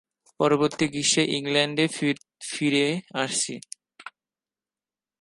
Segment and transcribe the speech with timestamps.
[0.39, 1.85] পরবর্তী গ্রীষ্মে ইংলণ্ডে
[2.49, 2.87] ফিরে
[3.13, 3.53] আসছি।